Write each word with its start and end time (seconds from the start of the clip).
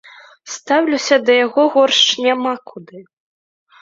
Стаўлюся 0.53 1.19
да 1.27 1.31
яго 1.45 1.67
горш 1.75 2.01
няма 2.25 2.51
куды. 2.73 3.07